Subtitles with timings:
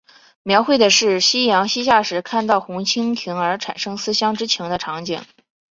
[0.41, 5.23] 描绘的是夕阳西下时看到红蜻蜓而产生思乡之情的场景。